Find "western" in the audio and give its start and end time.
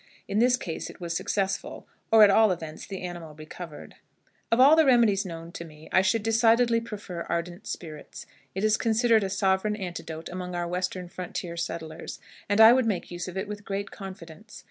10.67-11.07